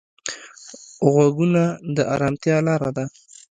[1.13, 1.63] غوږونه
[1.95, 3.05] د ارامتیا لاره ده